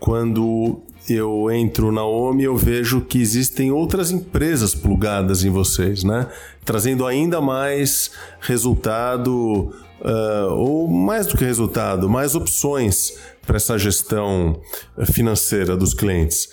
[0.00, 6.26] quando eu entro na OMI, eu vejo que existem outras empresas plugadas em vocês, né?
[6.64, 8.10] Trazendo ainda mais
[8.40, 14.60] resultado uh, ou mais do que resultado, mais opções para essa gestão
[15.12, 16.48] financeira dos clientes.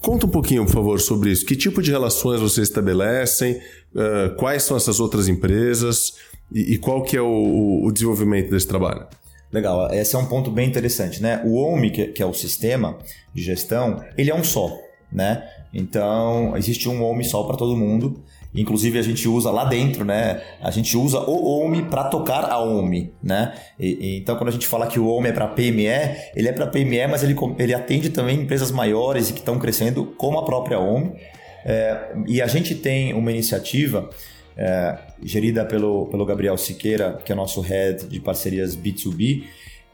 [0.00, 1.44] Conta um pouquinho, por favor, sobre isso.
[1.44, 3.60] Que tipo de relações vocês estabelecem?
[3.94, 6.14] Uh, quais são essas outras empresas?
[6.52, 9.06] E, e qual que é o, o, desenvolvimento desse trabalho?
[9.50, 11.42] Legal, esse é um ponto bem interessante, né?
[11.44, 12.98] O OMI, que, é o sistema
[13.34, 14.78] de gestão, ele é um só,
[15.10, 15.42] né?
[15.72, 18.22] Então, existe um OMI só para todo mundo.
[18.54, 20.40] Inclusive a gente usa lá dentro, né?
[20.60, 23.54] A gente usa o OMI para tocar a OMI, né?
[23.78, 25.86] E, e, então quando a gente fala que o OMI é para PME,
[26.34, 30.06] ele é para PME, mas ele, ele atende também empresas maiores e que estão crescendo,
[30.16, 31.12] como a própria OMI.
[31.64, 34.08] É, e a gente tem uma iniciativa
[34.56, 39.44] é, gerida pelo, pelo Gabriel Siqueira, que é nosso head de parcerias B2B,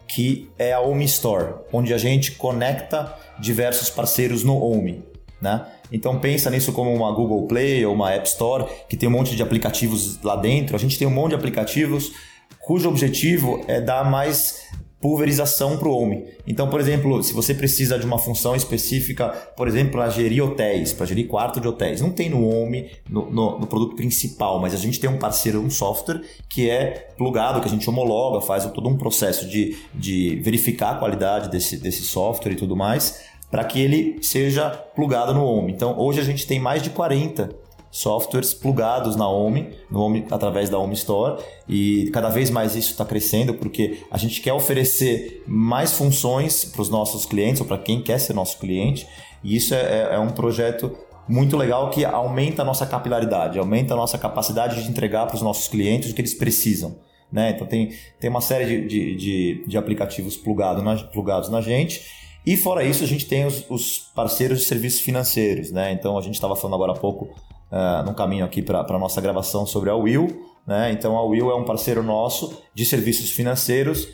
[0.06, 5.02] que é a OMI Store, onde a gente conecta diversos parceiros no OMI.
[5.40, 5.66] Né?
[5.92, 9.36] Então pensa nisso como uma Google Play ou uma App Store que tem um monte
[9.36, 10.76] de aplicativos lá dentro.
[10.76, 12.12] A gente tem um monte de aplicativos
[12.58, 14.64] cujo objetivo é dar mais
[15.04, 16.24] pulverização para o home.
[16.46, 20.94] Então, por exemplo, se você precisa de uma função específica, por exemplo, para gerir hotéis,
[20.94, 24.72] para gerir quarto de hotéis, não tem no home, no, no, no, produto principal, mas
[24.72, 28.64] a gente tem um parceiro, um software que é plugado, que a gente homologa, faz
[28.70, 33.62] todo um processo de, de verificar a qualidade desse, desse software e tudo mais para
[33.62, 35.70] que ele seja plugado no Home.
[35.70, 37.54] Então, hoje a gente tem mais de 40
[37.88, 42.90] softwares plugados na Home, no Home através da Home Store e cada vez mais isso
[42.90, 47.78] está crescendo porque a gente quer oferecer mais funções para os nossos clientes ou para
[47.78, 49.06] quem quer ser nosso cliente
[49.44, 50.90] e isso é, é, é um projeto
[51.28, 55.42] muito legal que aumenta a nossa capilaridade, aumenta a nossa capacidade de entregar para os
[55.42, 56.96] nossos clientes o que eles precisam.
[57.30, 57.50] Né?
[57.50, 62.23] Então tem, tem uma série de, de, de, de aplicativos plugado na, plugados na gente
[62.46, 65.92] e fora isso, a gente tem os, os parceiros de serviços financeiros, né?
[65.92, 69.20] Então a gente estava falando agora há pouco, uh, no caminho aqui para a nossa
[69.20, 70.92] gravação sobre a Will, né?
[70.92, 74.08] Então a Will é um parceiro nosso de serviços financeiros,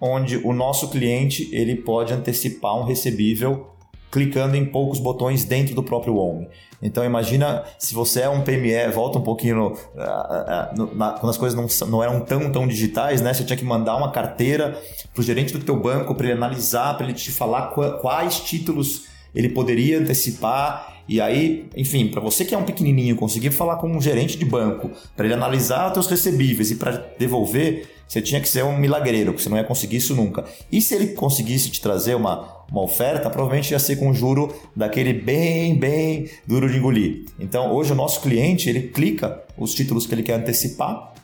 [0.00, 3.75] onde o nosso cliente ele pode antecipar um recebível
[4.10, 6.48] clicando em poucos botões dentro do próprio Home.
[6.82, 9.78] Então imagina se você é um PME, volta um pouquinho no,
[10.76, 13.32] no, na, quando as coisas não, não eram tão tão digitais, né?
[13.32, 14.80] Você tinha que mandar uma carteira
[15.14, 17.68] para o gerente do teu banco para ele analisar, para ele te falar
[18.00, 23.52] quais títulos ele poderia antecipar e aí, enfim, para você que é um pequenininho conseguir
[23.52, 27.95] falar com um gerente de banco para ele analisar os teus recebíveis e para devolver,
[28.06, 30.44] você tinha que ser um milagreiro, porque você não ia conseguir isso nunca.
[30.70, 34.54] E se ele conseguisse te trazer uma, uma oferta, provavelmente ia ser com um juro
[34.74, 37.24] daquele bem, bem duro de engolir.
[37.38, 41.14] Então, hoje o nosso cliente, ele clica os títulos que ele quer antecipar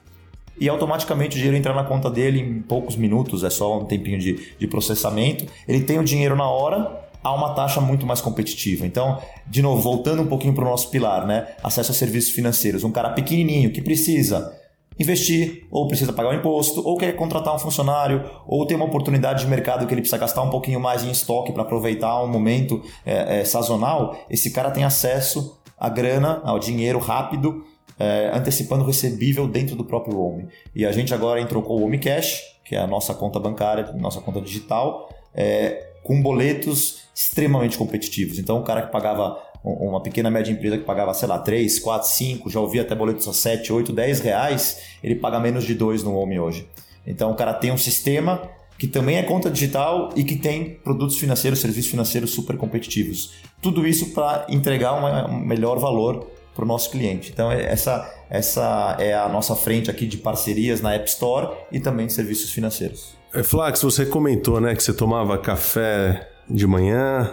[0.59, 4.19] e automaticamente o dinheiro entra na conta dele em poucos minutos, é só um tempinho
[4.19, 5.47] de, de processamento.
[5.67, 8.87] Ele tem o dinheiro na hora, há uma taxa muito mais competitiva.
[8.87, 11.49] Então, de novo, voltando um pouquinho para o nosso pilar, né?
[11.63, 12.85] Acesso a serviços financeiros.
[12.85, 14.53] Um cara pequenininho que precisa
[14.99, 19.45] investir, ou precisa pagar o imposto, ou quer contratar um funcionário, ou tem uma oportunidade
[19.45, 22.83] de mercado que ele precisa gastar um pouquinho mais em estoque para aproveitar um momento
[23.05, 27.65] é, é, sazonal, esse cara tem acesso à grana, ao dinheiro rápido,
[27.99, 30.49] é, antecipando o recebível dentro do próprio Home.
[30.75, 33.93] E a gente agora entrou com o Home Cash, que é a nossa conta bancária,
[33.93, 38.39] nossa conta digital, é, com boletos extremamente competitivos.
[38.39, 42.09] Então, o cara que pagava uma pequena média empresa que pagava, sei lá, 3, 4,
[42.09, 46.03] 5, já ouvia até boletos a 7, 8, 10 reais, ele paga menos de 2
[46.03, 46.69] no Home hoje.
[47.07, 48.43] Então o cara tem um sistema
[48.79, 53.35] que também é conta digital e que tem produtos financeiros, serviços financeiros super competitivos.
[53.61, 57.31] Tudo isso para entregar um melhor valor para o nosso cliente.
[57.33, 62.07] Então essa, essa é a nossa frente aqui de parcerias na App Store e também
[62.07, 63.15] de serviços financeiros.
[63.33, 67.31] É, Flax, você comentou né, que você tomava café de manhã,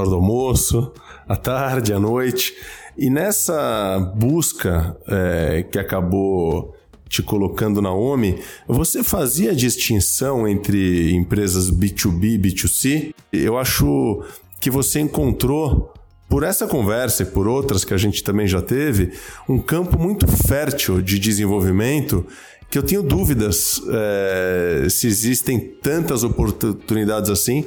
[0.00, 0.92] hora do almoço,
[1.28, 2.54] à tarde, à noite.
[2.96, 6.74] E nessa busca é, que acabou
[7.08, 13.14] te colocando na OMI, você fazia distinção entre empresas B2B e B2C?
[13.32, 14.22] Eu acho
[14.60, 15.92] que você encontrou,
[16.28, 19.12] por essa conversa e por outras que a gente também já teve,
[19.48, 22.26] um campo muito fértil de desenvolvimento
[22.70, 27.66] que eu tenho dúvidas é, se existem tantas oportunidades assim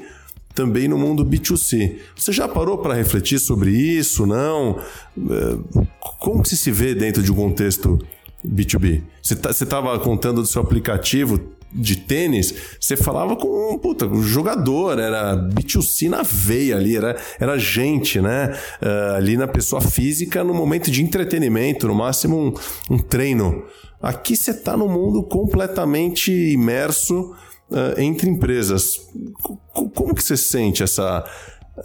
[0.53, 1.97] também no mundo B2C.
[2.15, 4.25] Você já parou para refletir sobre isso?
[4.25, 4.79] Não?
[5.17, 5.85] É,
[6.19, 7.99] como que se vê dentro de um contexto
[8.45, 9.03] B2B?
[9.21, 11.39] Você tá, estava contando do seu aplicativo
[11.73, 17.57] de tênis, você falava com puta, um jogador, era B2C na veia ali, era, era
[17.57, 18.53] gente, né?
[18.81, 22.37] Uh, ali na pessoa física, no momento de entretenimento, no máximo
[22.89, 23.63] um, um treino.
[24.01, 27.33] Aqui você está no mundo completamente imerso
[27.71, 28.99] uh, entre empresas.
[29.73, 31.25] Como que você sente essa,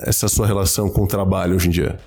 [0.00, 1.98] essa sua relação com o trabalho hoje em dia?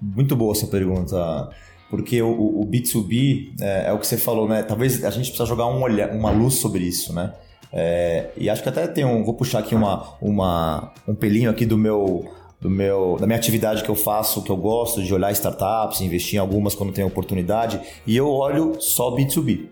[0.00, 1.48] Muito boa essa pergunta,
[1.90, 4.62] porque o, o B2B é, é, o que você falou, né?
[4.62, 7.32] Talvez a gente precisa jogar um olhar, uma luz sobre isso, né?
[7.72, 9.24] É, e acho que até tem um.
[9.24, 13.82] Vou puxar aqui uma, uma, um pelinho aqui do meu, do meu, da minha atividade
[13.82, 17.80] que eu faço, que eu gosto de olhar startups, investir em algumas quando tem oportunidade,
[18.06, 19.68] e eu olho só B2B.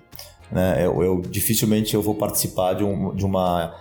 [0.55, 0.87] Né?
[0.87, 3.75] Eu, eu dificilmente eu vou participar de, um, de, uma,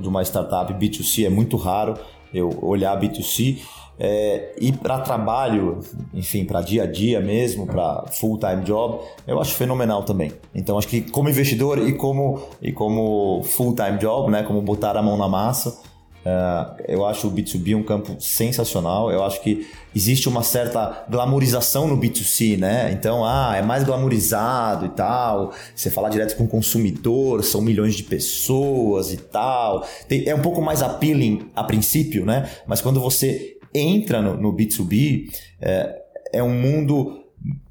[0.00, 1.94] de uma startup B2C, é muito raro
[2.34, 3.60] eu olhar B2C.
[3.98, 5.78] É, e para trabalho,
[6.12, 10.32] enfim, para dia a dia mesmo, para full-time job, eu acho fenomenal também.
[10.54, 15.02] Então, acho que como investidor e como, e como full-time job, né, como botar a
[15.02, 15.80] mão na massa,
[16.28, 19.12] é, eu acho o B2B um campo sensacional.
[19.12, 22.90] Eu acho que existe uma certa glamorização no B2C, né?
[22.90, 25.52] Então, ah, é mais glamorizado e tal.
[25.72, 29.86] Você falar direto com o consumidor, são milhões de pessoas e tal.
[30.08, 32.50] Tem, é um pouco mais appealing a princípio, né?
[32.66, 37.25] Mas quando você entra no, no B2B, é, é um mundo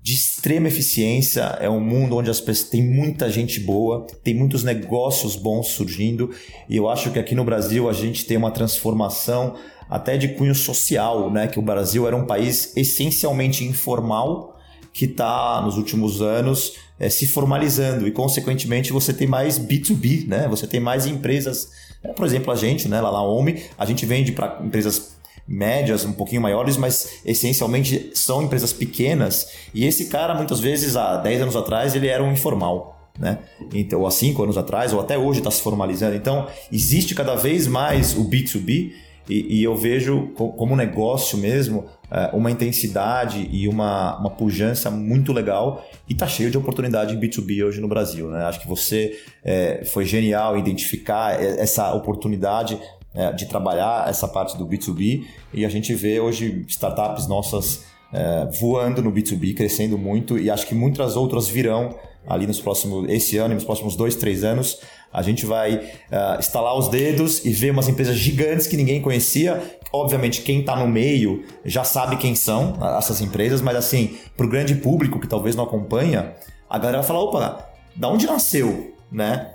[0.05, 4.63] de extrema eficiência, é um mundo onde as pessoas tem muita gente boa, tem muitos
[4.63, 6.29] negócios bons surgindo,
[6.69, 9.55] e eu acho que aqui no Brasil a gente tem uma transformação
[9.89, 11.47] até de cunho social, né?
[11.47, 14.55] Que o Brasil era um país essencialmente informal
[14.93, 20.47] que está nos últimos anos é, se formalizando e consequentemente você tem mais B2B, né?
[20.49, 21.71] Você tem mais empresas,
[22.03, 23.01] é, por exemplo a gente, né?
[23.01, 25.14] Lá na OMI, a gente vende para empresas
[25.47, 29.47] médias, um pouquinho maiores, mas essencialmente são empresas pequenas.
[29.73, 33.11] E esse cara, muitas vezes, há 10 anos atrás, ele era um informal.
[33.17, 33.39] Né?
[33.73, 36.15] Então, ou há 5 anos atrás, ou até hoje está se formalizando.
[36.15, 38.91] Então, existe cada vez mais o B2B
[39.27, 45.33] e, e eu vejo como negócio mesmo é, uma intensidade e uma, uma pujança muito
[45.33, 48.29] legal e está cheio de oportunidade em B2B hoje no Brasil.
[48.29, 48.43] Né?
[48.43, 52.79] Acho que você é, foi genial identificar essa oportunidade
[53.15, 58.47] é, de trabalhar essa parte do B2B e a gente vê hoje startups nossas é,
[58.59, 61.95] voando no B2B, crescendo muito e acho que muitas outras virão
[62.27, 64.79] ali nos próximos, esse ano e nos próximos dois, três anos.
[65.13, 69.61] A gente vai uh, estalar os dedos e ver umas empresas gigantes que ninguém conhecia.
[69.93, 74.49] Obviamente, quem está no meio já sabe quem são essas empresas, mas assim, para o
[74.49, 76.33] grande público que talvez não acompanha,
[76.69, 79.51] a galera vai falar: opa, da onde nasceu né,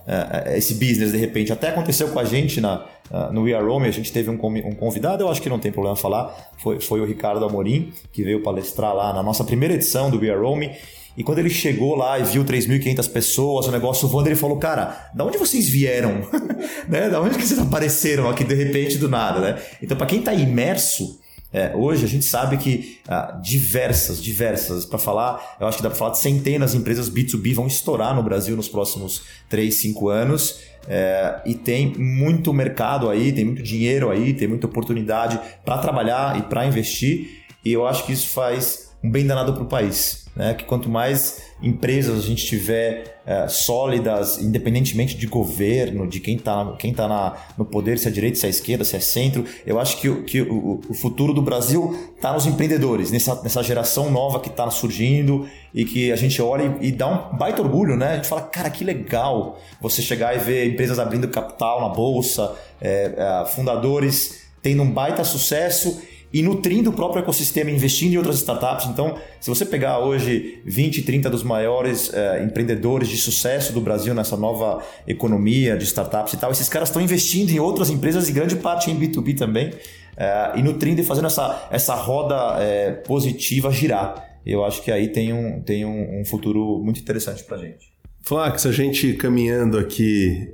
[0.55, 1.53] esse business de repente?
[1.53, 4.35] Até aconteceu com a gente na, Uh, no We Are Rome, a gente teve um,
[4.35, 8.23] um, convidado, eu acho que não tem problema falar, foi, foi o Ricardo Amorim, que
[8.23, 10.71] veio palestrar lá na nossa primeira edição do We Are Rome.
[11.17, 15.11] E quando ele chegou lá e viu 3.500 pessoas, o negócio voando, ele falou: Cara,
[15.13, 16.23] da onde vocês vieram?
[16.89, 17.09] né?
[17.11, 19.41] Da onde que vocês apareceram aqui de repente do nada?
[19.41, 19.63] Né?
[19.83, 21.19] Então, para quem está imerso,
[21.53, 25.91] é, hoje a gente sabe que ah, diversas, diversas, para falar, eu acho que dá
[25.91, 30.09] para falar de centenas de empresas B2B vão estourar no Brasil nos próximos 3, 5
[30.09, 30.61] anos.
[30.89, 36.39] É, e tem muito mercado aí, tem muito dinheiro aí, tem muita oportunidade para trabalhar
[36.39, 37.45] e para investir.
[37.65, 40.27] E eu acho que isso faz um bem danado para o país.
[40.37, 40.55] Né?
[40.55, 46.77] Que quanto mais empresas a gente tiver é, sólidas, independentemente de governo, de quem está
[46.79, 49.99] quem tá no poder, se é direita, se é esquerda, se é centro, eu acho
[49.99, 54.49] que, que o, o futuro do Brasil está nos empreendedores, nessa, nessa geração nova que
[54.49, 58.13] está surgindo e que a gente olha e, e, dá um baita orgulho, né?
[58.13, 62.55] A gente fala, cara, que legal você chegar e ver empresas abrindo capital na bolsa,
[62.81, 68.37] é, é, fundadores tendo um baita sucesso e nutrindo o próprio ecossistema, investindo em outras
[68.37, 68.87] startups.
[68.87, 74.15] Então, se você pegar hoje 20, 30 dos maiores é, empreendedores de sucesso do Brasil
[74.15, 78.33] nessa nova economia de startups e tal, esses caras estão investindo em outras empresas e
[78.33, 79.73] grande parte em B2B também,
[80.17, 84.29] é, e nutrindo e fazendo essa, essa roda é, positiva girar.
[84.47, 87.91] Eu acho que aí tem um, tem um, um futuro muito interessante para gente.
[88.23, 90.49] Flax, a gente caminhando aqui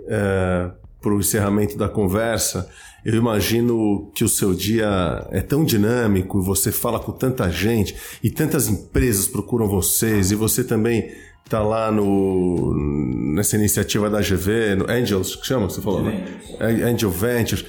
[1.06, 2.68] para o encerramento da conversa,
[3.04, 8.28] eu imagino que o seu dia é tão dinâmico, você fala com tanta gente e
[8.28, 11.12] tantas empresas procuram vocês e você também
[11.44, 12.74] está lá no
[13.36, 16.26] nessa iniciativa da GV, no Angels, que chama, você falou, né?
[16.60, 17.64] Angel Ventures.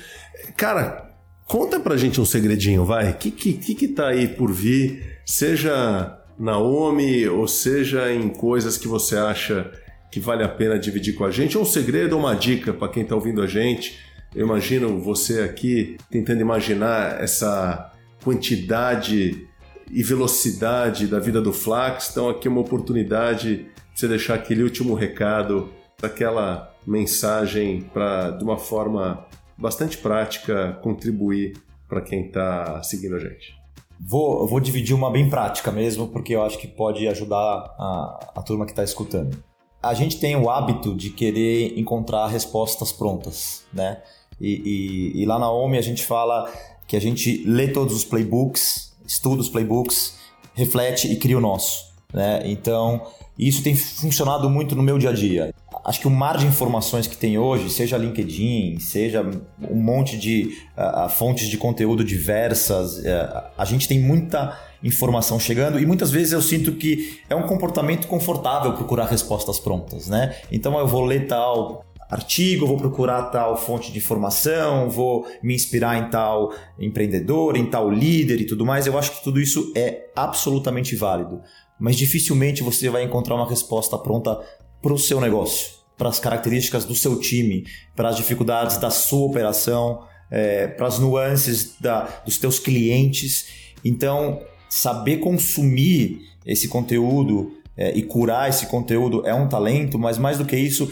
[0.56, 1.08] Cara,
[1.45, 3.12] conta pra gente um segredinho, vai.
[3.12, 8.80] O que, que, que tá aí por vir, seja na OMI ou seja em coisas
[8.80, 9.71] que você acha
[10.12, 13.04] que vale a pena dividir com a gente, um segredo ou uma dica para quem
[13.04, 17.91] está ouvindo a gente eu imagino você aqui tentando imaginar essa
[18.24, 19.48] quantidade
[19.89, 22.10] e velocidade da vida do Flax.
[22.12, 25.70] Então, aqui é uma oportunidade de você deixar aquele último recado,
[26.04, 29.26] aquela mensagem para, de uma forma
[29.58, 33.56] bastante prática, contribuir para quem está seguindo a gente.
[34.00, 38.42] Vou, vou dividir uma bem prática mesmo, porque eu acho que pode ajudar a, a
[38.44, 39.42] turma que está escutando.
[39.82, 44.02] A gente tem o hábito de querer encontrar respostas prontas, né?
[44.40, 46.52] E, e, e lá na OMI a gente fala
[46.88, 50.15] que a gente lê todos os playbooks, estuda os playbooks,
[50.54, 51.92] reflete e cria o nosso.
[52.13, 52.42] Né?
[52.46, 53.06] Então,
[53.38, 55.54] isso tem funcionado muito no meu dia a dia.
[55.88, 59.25] Acho que o mar de informações que tem hoje, seja LinkedIn, seja
[59.62, 65.79] um monte de uh, fontes de conteúdo diversas, uh, a gente tem muita informação chegando
[65.79, 70.35] e muitas vezes eu sinto que é um comportamento confortável procurar respostas prontas, né?
[70.52, 75.98] Então eu vou ler tal artigo, vou procurar tal fonte de informação, vou me inspirar
[75.98, 78.88] em tal empreendedor, em tal líder e tudo mais.
[78.88, 81.42] Eu acho que tudo isso é absolutamente válido,
[81.79, 84.38] mas dificilmente você vai encontrar uma resposta pronta
[84.81, 89.25] para o seu negócio, para as características do seu time, para as dificuldades da sua
[89.25, 93.48] operação, é, para as nuances da, dos teus clientes.
[93.83, 100.37] Então, saber consumir esse conteúdo é, e curar esse conteúdo é um talento, mas mais
[100.37, 100.91] do que isso,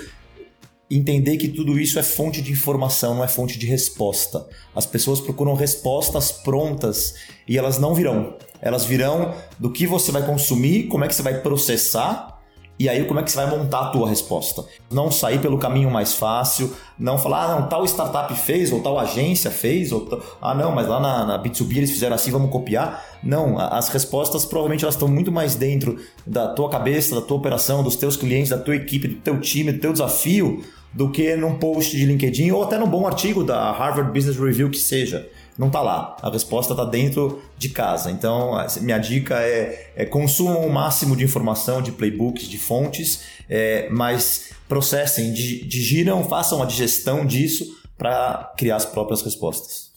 [0.90, 4.48] entender que tudo isso é fonte de informação, não é fonte de resposta.
[4.76, 7.16] As pessoas procuram respostas prontas
[7.48, 8.36] e elas não virão.
[8.62, 12.35] Elas virão do que você vai consumir, como é que você vai processar
[12.78, 14.66] e aí, como é que você vai montar a tua resposta?
[14.92, 19.00] Não sair pelo caminho mais fácil, não falar, ah, não, tal startup fez, ou tal
[19.00, 23.02] agência fez, ou ah, não, mas lá na, na B2B eles fizeram assim, vamos copiar.
[23.24, 25.98] Não, as respostas provavelmente elas estão muito mais dentro
[26.28, 29.72] da tua cabeça, da tua operação, dos teus clientes, da tua equipe, do teu time,
[29.72, 30.62] do teu desafio,
[30.92, 34.70] do que num post de LinkedIn ou até num bom artigo da Harvard Business Review
[34.70, 36.18] que seja não está lá.
[36.22, 38.12] A resposta está dentro de casa.
[38.12, 43.88] Então, minha dica é, é consumam o máximo de informação, de playbooks, de fontes, é,
[43.90, 47.66] mas processem, digiram, façam a digestão disso
[47.98, 49.92] para criar as próprias respostas.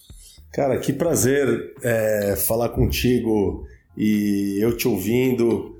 [0.52, 5.76] Cara, que prazer é, falar contigo e eu te ouvindo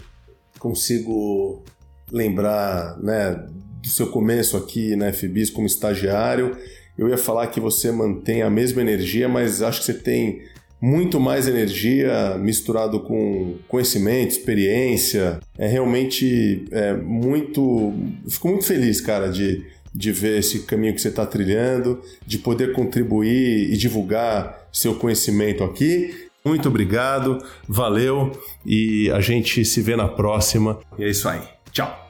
[0.58, 1.62] consigo
[2.10, 3.46] lembrar né,
[3.80, 6.56] do seu começo aqui na FBIS como estagiário
[6.99, 10.42] eu ia falar que você mantém a mesma energia, mas acho que você tem
[10.80, 15.40] muito mais energia misturado com conhecimento, experiência.
[15.57, 17.94] É realmente é, muito.
[18.28, 22.72] fico muito feliz, cara, de, de ver esse caminho que você está trilhando, de poder
[22.72, 26.26] contribuir e divulgar seu conhecimento aqui.
[26.44, 27.38] Muito obrigado,
[27.68, 28.32] valeu
[28.64, 30.78] e a gente se vê na próxima.
[30.99, 31.42] E é isso aí.
[31.72, 32.07] Tchau!